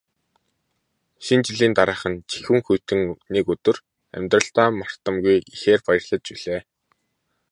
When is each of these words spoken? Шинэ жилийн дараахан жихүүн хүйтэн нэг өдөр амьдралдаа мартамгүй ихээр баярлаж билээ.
Шинэ 1.25 1.43
жилийн 1.47 1.73
дараахан 1.77 2.13
жихүүн 2.31 2.61
хүйтэн 2.65 3.01
нэг 3.33 3.45
өдөр 3.53 3.77
амьдралдаа 4.17 4.67
мартамгүй 4.79 5.37
ихээр 5.55 5.81
баярлаж 5.87 6.23
билээ. 6.33 6.61